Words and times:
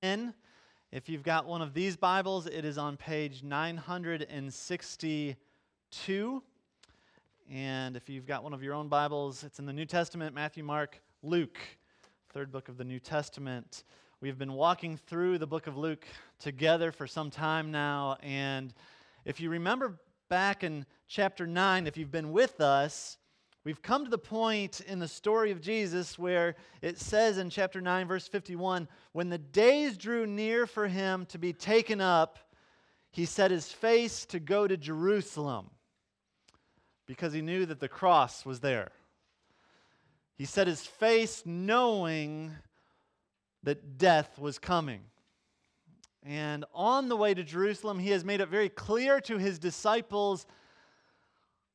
If 0.00 1.08
you've 1.08 1.24
got 1.24 1.46
one 1.46 1.60
of 1.60 1.74
these 1.74 1.96
Bibles, 1.96 2.46
it 2.46 2.64
is 2.64 2.78
on 2.78 2.96
page 2.96 3.42
962. 3.42 6.42
And 7.50 7.96
if 7.96 8.08
you've 8.08 8.26
got 8.26 8.44
one 8.44 8.54
of 8.54 8.62
your 8.62 8.74
own 8.74 8.86
Bibles, 8.86 9.42
it's 9.42 9.58
in 9.58 9.66
the 9.66 9.72
New 9.72 9.86
Testament 9.86 10.36
Matthew, 10.36 10.62
Mark, 10.62 11.02
Luke, 11.24 11.58
third 12.32 12.52
book 12.52 12.68
of 12.68 12.76
the 12.76 12.84
New 12.84 13.00
Testament. 13.00 13.82
We've 14.20 14.38
been 14.38 14.52
walking 14.52 14.96
through 14.96 15.38
the 15.38 15.48
book 15.48 15.66
of 15.66 15.76
Luke 15.76 16.06
together 16.38 16.92
for 16.92 17.08
some 17.08 17.28
time 17.28 17.72
now. 17.72 18.18
And 18.22 18.72
if 19.24 19.40
you 19.40 19.50
remember 19.50 19.98
back 20.28 20.62
in 20.62 20.86
chapter 21.08 21.44
9, 21.44 21.88
if 21.88 21.96
you've 21.96 22.12
been 22.12 22.30
with 22.30 22.60
us, 22.60 23.18
We've 23.68 23.82
come 23.82 24.04
to 24.04 24.10
the 24.10 24.16
point 24.16 24.80
in 24.80 24.98
the 24.98 25.06
story 25.06 25.50
of 25.50 25.60
Jesus 25.60 26.18
where 26.18 26.56
it 26.80 26.98
says 26.98 27.36
in 27.36 27.50
chapter 27.50 27.82
9, 27.82 28.08
verse 28.08 28.26
51 28.26 28.88
when 29.12 29.28
the 29.28 29.36
days 29.36 29.98
drew 29.98 30.26
near 30.26 30.66
for 30.66 30.88
him 30.88 31.26
to 31.26 31.38
be 31.38 31.52
taken 31.52 32.00
up, 32.00 32.38
he 33.10 33.26
set 33.26 33.50
his 33.50 33.70
face 33.70 34.24
to 34.24 34.40
go 34.40 34.66
to 34.66 34.78
Jerusalem 34.78 35.68
because 37.06 37.34
he 37.34 37.42
knew 37.42 37.66
that 37.66 37.78
the 37.78 37.90
cross 37.90 38.46
was 38.46 38.60
there. 38.60 38.90
He 40.38 40.46
set 40.46 40.66
his 40.66 40.86
face 40.86 41.42
knowing 41.44 42.52
that 43.64 43.98
death 43.98 44.38
was 44.38 44.58
coming. 44.58 45.02
And 46.22 46.64
on 46.72 47.10
the 47.10 47.18
way 47.18 47.34
to 47.34 47.44
Jerusalem, 47.44 47.98
he 47.98 48.12
has 48.12 48.24
made 48.24 48.40
it 48.40 48.48
very 48.48 48.70
clear 48.70 49.20
to 49.20 49.36
his 49.36 49.58
disciples 49.58 50.46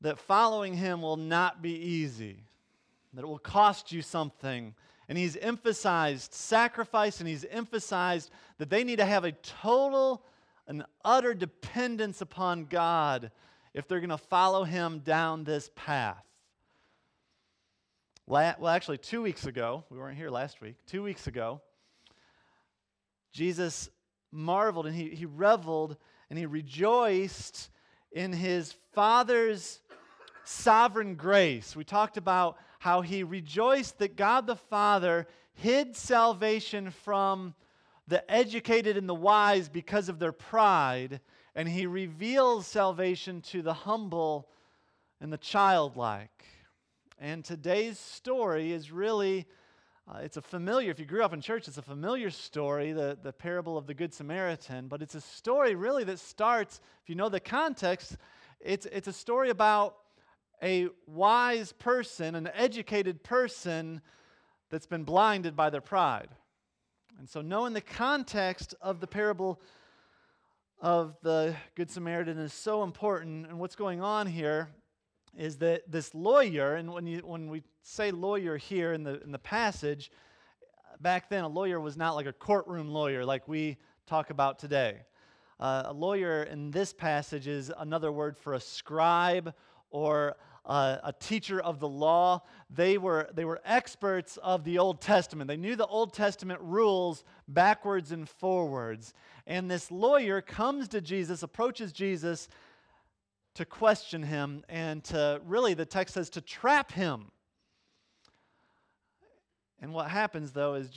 that 0.00 0.18
following 0.18 0.74
him 0.74 1.02
will 1.02 1.16
not 1.16 1.62
be 1.62 1.74
easy, 1.74 2.44
that 3.14 3.22
it 3.22 3.28
will 3.28 3.38
cost 3.38 3.92
you 3.92 4.02
something. 4.02 4.74
And 5.08 5.18
he's 5.18 5.36
emphasized 5.36 6.32
sacrifice 6.32 7.20
and 7.20 7.28
he's 7.28 7.44
emphasized 7.44 8.30
that 8.58 8.70
they 8.70 8.84
need 8.84 8.96
to 8.96 9.04
have 9.04 9.24
a 9.24 9.32
total 9.32 10.24
and 10.66 10.84
utter 11.04 11.34
dependence 11.34 12.20
upon 12.20 12.64
God 12.64 13.30
if 13.74 13.86
they're 13.86 14.00
going 14.00 14.10
to 14.10 14.18
follow 14.18 14.64
him 14.64 15.00
down 15.00 15.44
this 15.44 15.70
path. 15.74 16.24
Well, 18.26 18.68
actually, 18.68 18.98
two 18.98 19.20
weeks 19.20 19.44
ago, 19.44 19.84
we 19.90 19.98
weren't 19.98 20.16
here 20.16 20.30
last 20.30 20.62
week, 20.62 20.76
two 20.86 21.02
weeks 21.02 21.26
ago, 21.26 21.60
Jesus 23.32 23.90
marveled 24.32 24.86
and 24.86 24.94
he, 24.94 25.10
he 25.10 25.26
reveled 25.26 25.96
and 26.30 26.38
he 26.38 26.46
rejoiced 26.46 27.68
in 28.14 28.32
his 28.32 28.74
Father's 28.92 29.80
sovereign 30.44 31.16
grace. 31.16 31.74
We 31.74 31.84
talked 31.84 32.16
about 32.16 32.56
how 32.78 33.02
he 33.02 33.24
rejoiced 33.24 33.98
that 33.98 34.16
God 34.16 34.46
the 34.46 34.56
Father 34.56 35.26
hid 35.52 35.96
salvation 35.96 36.90
from 36.90 37.54
the 38.06 38.30
educated 38.30 38.96
and 38.96 39.08
the 39.08 39.14
wise 39.14 39.68
because 39.68 40.08
of 40.08 40.18
their 40.18 40.32
pride, 40.32 41.20
and 41.54 41.68
he 41.68 41.86
reveals 41.86 42.66
salvation 42.66 43.40
to 43.40 43.62
the 43.62 43.74
humble 43.74 44.48
and 45.20 45.32
the 45.32 45.38
childlike. 45.38 46.44
And 47.18 47.44
today's 47.44 47.98
story 47.98 48.72
is 48.72 48.90
really. 48.90 49.46
Uh, 50.06 50.18
it's 50.18 50.36
a 50.36 50.42
familiar, 50.42 50.90
if 50.90 50.98
you 50.98 51.06
grew 51.06 51.24
up 51.24 51.32
in 51.32 51.40
church, 51.40 51.66
it's 51.66 51.78
a 51.78 51.82
familiar 51.82 52.28
story, 52.28 52.92
the, 52.92 53.16
the 53.22 53.32
parable 53.32 53.78
of 53.78 53.86
the 53.86 53.94
Good 53.94 54.12
Samaritan, 54.12 54.86
but 54.86 55.00
it's 55.00 55.14
a 55.14 55.20
story 55.20 55.74
really 55.74 56.04
that 56.04 56.18
starts, 56.18 56.80
if 57.02 57.08
you 57.08 57.14
know 57.14 57.30
the 57.30 57.40
context, 57.40 58.18
it's, 58.60 58.84
it's 58.86 59.08
a 59.08 59.12
story 59.14 59.48
about 59.48 59.96
a 60.62 60.88
wise 61.06 61.72
person, 61.72 62.34
an 62.34 62.50
educated 62.52 63.22
person 63.22 64.02
that's 64.70 64.86
been 64.86 65.04
blinded 65.04 65.56
by 65.56 65.70
their 65.70 65.80
pride. 65.80 66.28
And 67.18 67.28
so, 67.28 67.40
knowing 67.40 67.72
the 67.72 67.80
context 67.80 68.74
of 68.82 69.00
the 69.00 69.06
parable 69.06 69.60
of 70.80 71.16
the 71.22 71.54
Good 71.76 71.90
Samaritan 71.90 72.38
is 72.38 72.52
so 72.52 72.82
important. 72.82 73.46
And 73.46 73.58
what's 73.58 73.76
going 73.76 74.02
on 74.02 74.26
here 74.26 74.68
is 75.36 75.58
that 75.58 75.90
this 75.90 76.14
lawyer, 76.14 76.74
and 76.74 76.92
when, 76.92 77.06
you, 77.06 77.18
when 77.18 77.48
we 77.48 77.62
say 77.82 78.10
lawyer 78.10 78.56
here 78.56 78.92
in 78.92 79.02
the, 79.02 79.20
in 79.22 79.32
the 79.32 79.38
passage, 79.38 80.10
back 81.00 81.28
then 81.28 81.44
a 81.44 81.48
lawyer 81.48 81.80
was 81.80 81.96
not 81.96 82.14
like 82.14 82.26
a 82.26 82.32
courtroom 82.32 82.88
lawyer 82.88 83.24
like 83.24 83.46
we 83.48 83.76
talk 84.06 84.30
about 84.30 84.58
today. 84.58 85.00
Uh, 85.60 85.84
a 85.86 85.92
lawyer 85.92 86.42
in 86.44 86.70
this 86.70 86.92
passage 86.92 87.46
is 87.46 87.72
another 87.78 88.10
word 88.10 88.36
for 88.36 88.54
a 88.54 88.60
scribe 88.60 89.54
or 89.90 90.36
uh, 90.66 90.98
a 91.04 91.12
teacher 91.12 91.60
of 91.60 91.78
the 91.78 91.88
law. 91.88 92.42
They 92.70 92.98
were, 92.98 93.28
they 93.34 93.44
were 93.44 93.60
experts 93.64 94.36
of 94.38 94.64
the 94.64 94.78
Old 94.78 95.00
Testament. 95.00 95.48
They 95.48 95.56
knew 95.56 95.76
the 95.76 95.86
Old 95.86 96.12
Testament 96.12 96.60
rules 96.62 97.24
backwards 97.46 98.12
and 98.12 98.28
forwards. 98.28 99.14
And 99.46 99.70
this 99.70 99.90
lawyer 99.90 100.40
comes 100.40 100.88
to 100.88 101.00
Jesus, 101.00 101.42
approaches 101.42 101.92
Jesus 101.92 102.48
to 103.54 103.64
question 103.64 104.22
him 104.22 104.64
and 104.68 105.02
to 105.04 105.40
really, 105.46 105.74
the 105.74 105.84
text 105.84 106.14
says, 106.14 106.30
to 106.30 106.40
trap 106.40 106.92
him. 106.92 107.30
And 109.80 109.92
what 109.92 110.10
happens, 110.10 110.52
though, 110.52 110.74
is 110.74 110.90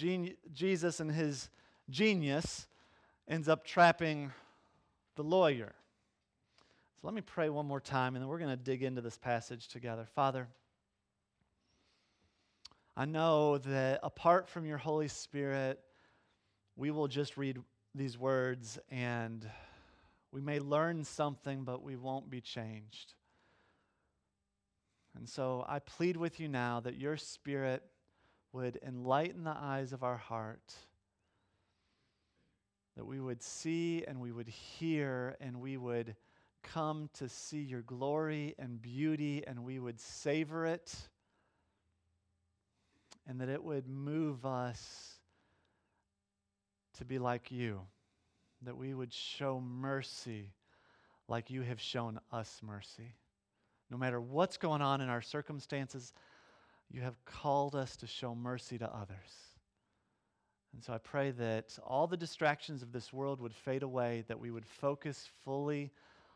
Jesus 0.53 0.99
and 0.99 1.11
his 1.11 1.49
genius 1.89 2.67
ends 3.27 3.47
up 3.49 3.65
trapping 3.65 4.31
the 5.15 5.23
lawyer. 5.23 5.73
So 6.95 7.07
let 7.07 7.13
me 7.13 7.21
pray 7.21 7.49
one 7.49 7.67
more 7.67 7.81
time, 7.81 8.15
and 8.15 8.23
then 8.23 8.29
we're 8.29 8.39
going 8.39 8.49
to 8.49 8.55
dig 8.55 8.81
into 8.81 9.01
this 9.01 9.17
passage 9.17 9.67
together. 9.67 10.07
Father, 10.15 10.47
I 12.95 13.05
know 13.05 13.59
that 13.59 13.99
apart 14.01 14.49
from 14.49 14.65
your 14.65 14.77
Holy 14.77 15.07
Spirit, 15.07 15.79
we 16.75 16.89
will 16.89 17.07
just 17.07 17.37
read 17.37 17.59
these 17.93 18.17
words 18.17 18.79
and 18.89 19.47
we 20.31 20.41
may 20.41 20.59
learn 20.59 21.03
something, 21.03 21.63
but 21.63 21.81
we 21.81 21.95
won't 21.95 22.29
be 22.29 22.41
changed. 22.41 23.13
And 25.15 25.27
so 25.27 25.65
I 25.67 25.79
plead 25.79 26.17
with 26.17 26.39
you 26.39 26.47
now 26.47 26.79
that 26.81 26.97
your 26.97 27.17
Spirit 27.17 27.83
would 28.51 28.79
enlighten 28.85 29.43
the 29.43 29.55
eyes 29.57 29.93
of 29.93 30.03
our 30.03 30.17
heart, 30.17 30.73
that 32.95 33.05
we 33.05 33.19
would 33.19 33.41
see 33.41 34.03
and 34.07 34.19
we 34.19 34.31
would 34.31 34.47
hear 34.47 35.35
and 35.39 35.59
we 35.59 35.77
would 35.77 36.15
come 36.63 37.09
to 37.13 37.29
see 37.29 37.61
your 37.61 37.81
glory 37.81 38.55
and 38.59 38.81
beauty 38.81 39.43
and 39.47 39.63
we 39.63 39.79
would 39.79 39.99
savor 39.99 40.65
it 40.65 40.93
and 43.27 43.41
that 43.41 43.49
it 43.49 43.63
would 43.63 43.87
move 43.87 44.45
us 44.45 45.19
to 46.97 47.05
be 47.05 47.19
like 47.19 47.51
you, 47.51 47.81
that 48.63 48.77
we 48.77 48.93
would 48.93 49.13
show 49.13 49.59
mercy 49.59 50.53
like 51.27 51.49
you 51.49 51.61
have 51.61 51.79
shown 51.79 52.19
us 52.31 52.61
mercy. 52.63 53.13
No 53.89 53.97
matter 53.97 54.19
what's 54.19 54.57
going 54.57 54.81
on 54.81 55.01
in 55.01 55.09
our 55.09 55.21
circumstances, 55.21 56.13
you 56.89 57.01
have 57.01 57.23
called 57.25 57.75
us 57.75 57.95
to 57.97 58.07
show 58.07 58.33
mercy 58.33 58.77
to 58.77 58.85
others. 58.85 59.47
And 60.73 60.83
so 60.83 60.93
I 60.93 60.97
pray 60.97 61.31
that 61.31 61.77
all 61.85 62.07
the 62.07 62.17
distractions 62.17 62.81
of 62.83 62.91
this 62.91 63.11
world 63.11 63.41
would 63.41 63.53
fade 63.53 63.83
away, 63.83 64.23
that 64.27 64.39
we 64.39 64.51
would 64.51 64.65
focus 64.65 65.29
fully 65.43 65.91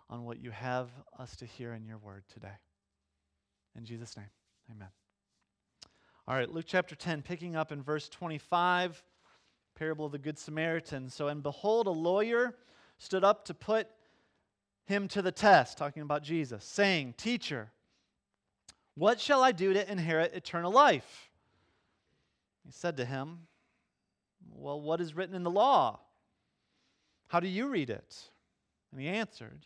on 0.10 0.26
what 0.26 0.40
you 0.42 0.52
have 0.52 0.90
us 1.20 1.36
to 1.38 1.46
hear 1.46 1.74
in 1.74 1.86
your 1.86 1.98
word 1.98 2.24
today. 2.34 2.58
In 3.78 3.86
Jesus' 3.86 4.18
name, 4.18 4.30
amen. 4.70 4.90
All 6.28 6.36
right, 6.36 6.52
Luke 6.52 6.66
chapter 6.68 6.96
10, 6.96 7.22
picking 7.22 7.56
up 7.56 7.72
in 7.72 7.82
verse 7.82 8.10
25, 8.10 9.04
parable 9.82 10.06
of 10.06 10.12
the 10.12 10.20
Good 10.20 10.38
Samaritan. 10.38 11.10
So, 11.10 11.28
and 11.28 11.42
behold, 11.42 11.88
a 11.88 11.90
lawyer 11.90 12.56
stood 13.00 13.24
up 13.24 13.46
to 13.46 13.56
put 13.56 13.88
him 14.86 15.08
to 15.08 15.24
the 15.24 15.32
test, 15.32 15.76
talking 15.76 16.04
about 16.04 16.22
Jesus, 16.22 16.64
saying, 16.64 17.16
Teacher, 17.18 17.72
what 18.94 19.20
shall 19.20 19.42
I 19.42 19.52
do 19.52 19.74
to 19.74 19.92
inherit 19.92 20.36
eternal 20.36 20.72
life? 20.72 21.32
He 22.64 22.72
said 22.72 22.96
to 22.98 23.06
him, 23.06 23.48
Well, 24.54 24.80
what 24.80 25.02
is 25.02 25.16
written 25.16 25.34
in 25.34 25.42
the 25.42 25.50
law? 25.50 26.00
How 27.30 27.40
do 27.40 27.48
you 27.48 27.68
read 27.68 27.90
it? 27.90 28.30
And 28.92 29.02
he 29.02 29.08
answered, 29.08 29.66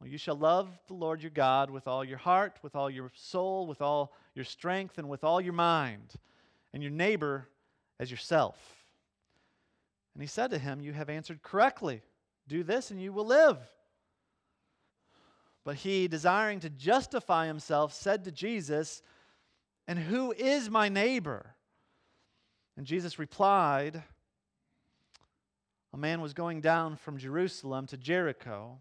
well, 0.00 0.08
you 0.08 0.16
shall 0.16 0.36
love 0.36 0.70
the 0.88 0.94
Lord 0.94 1.20
your 1.22 1.30
God 1.30 1.68
with 1.68 1.86
all 1.86 2.02
your 2.02 2.18
heart, 2.18 2.58
with 2.62 2.74
all 2.74 2.88
your 2.88 3.12
soul, 3.14 3.66
with 3.66 3.82
all 3.82 4.14
your 4.34 4.46
strength, 4.46 4.96
and 4.96 5.10
with 5.10 5.24
all 5.24 5.42
your 5.42 5.52
mind, 5.52 6.14
and 6.72 6.82
your 6.82 6.90
neighbor 6.90 7.48
as 8.00 8.10
yourself. 8.10 8.81
And 10.14 10.22
he 10.22 10.26
said 10.26 10.50
to 10.50 10.58
him, 10.58 10.80
You 10.80 10.92
have 10.92 11.08
answered 11.08 11.42
correctly. 11.42 12.02
Do 12.48 12.62
this, 12.62 12.90
and 12.90 13.00
you 13.00 13.12
will 13.12 13.26
live. 13.26 13.58
But 15.64 15.76
he, 15.76 16.08
desiring 16.08 16.60
to 16.60 16.70
justify 16.70 17.46
himself, 17.46 17.92
said 17.92 18.24
to 18.24 18.32
Jesus, 18.32 19.02
And 19.86 19.98
who 19.98 20.32
is 20.32 20.68
my 20.68 20.88
neighbor? 20.88 21.54
And 22.76 22.84
Jesus 22.84 23.18
replied, 23.18 24.02
A 25.92 25.96
man 25.96 26.20
was 26.20 26.34
going 26.34 26.60
down 26.60 26.96
from 26.96 27.18
Jerusalem 27.18 27.86
to 27.86 27.96
Jericho 27.96 28.80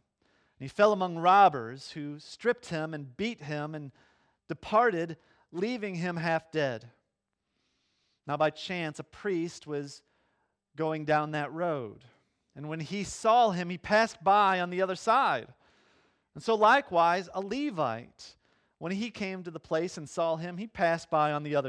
and 0.62 0.70
he 0.70 0.76
fell 0.76 0.94
among 0.94 1.18
robbers 1.18 1.90
who 1.90 2.20
stripped 2.20 2.68
him 2.68 2.94
and 2.94 3.18
beat 3.18 3.42
him 3.42 3.74
and 3.74 3.92
departed, 4.48 5.18
leaving 5.52 5.96
him 5.96 6.18
half 6.18 6.52
dead. 6.52 6.88
Now, 8.28 8.38
by 8.38 8.52
chance, 8.52 9.00
a 9.00 9.04
priest 9.04 9.66
was 9.66 10.04
going 10.76 11.06
down 11.06 11.32
that 11.32 11.52
road. 11.54 12.04
And 12.56 12.68
when 12.70 12.80
he 12.80 13.04
saw 13.04 13.52
him, 13.52 13.70
he 13.70 13.78
passed 13.78 14.24
by 14.24 14.60
on 14.60 14.70
the 14.70 14.82
other 14.82 14.96
side. 14.96 15.48
And 16.34 16.44
so, 16.44 16.56
likewise, 16.56 17.30
a 17.34 17.42
Levite, 17.42 18.36
when 18.78 18.92
he 18.92 19.12
came 19.12 19.44
to 19.44 19.52
the 19.52 19.60
place 19.60 19.98
and 19.98 20.10
saw 20.10 20.38
him, 20.38 20.58
he 20.58 20.68
passed 20.68 21.10
by 21.10 21.32
on 21.32 21.44
the 21.44 21.56
other 21.56 21.60